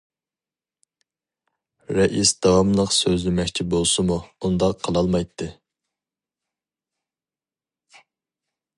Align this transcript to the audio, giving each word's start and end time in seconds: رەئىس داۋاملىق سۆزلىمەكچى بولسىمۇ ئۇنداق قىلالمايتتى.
رەئىس 1.97 2.31
داۋاملىق 2.47 2.95
سۆزلىمەكچى 3.01 3.67
بولسىمۇ 3.75 4.19
ئۇنداق 4.41 4.83
قىلالمايتتى. 4.89 5.53